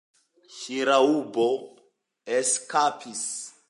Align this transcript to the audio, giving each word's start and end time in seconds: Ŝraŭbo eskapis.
Ŝraŭbo 0.61 1.47
eskapis. 2.41 3.25